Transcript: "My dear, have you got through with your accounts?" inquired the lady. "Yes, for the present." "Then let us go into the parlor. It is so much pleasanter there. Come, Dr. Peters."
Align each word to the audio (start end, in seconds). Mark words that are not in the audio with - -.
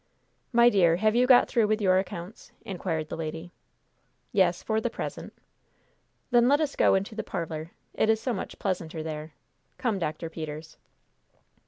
"My 0.51 0.67
dear, 0.71 0.95
have 0.95 1.15
you 1.15 1.27
got 1.27 1.47
through 1.47 1.67
with 1.67 1.79
your 1.79 1.99
accounts?" 1.99 2.51
inquired 2.65 3.09
the 3.09 3.15
lady. 3.15 3.51
"Yes, 4.31 4.63
for 4.63 4.81
the 4.81 4.89
present." 4.89 5.31
"Then 6.31 6.47
let 6.47 6.59
us 6.59 6.75
go 6.75 6.95
into 6.95 7.13
the 7.13 7.23
parlor. 7.23 7.69
It 7.93 8.09
is 8.09 8.19
so 8.19 8.33
much 8.33 8.57
pleasanter 8.57 9.03
there. 9.03 9.35
Come, 9.77 9.99
Dr. 9.99 10.27
Peters." 10.27 10.77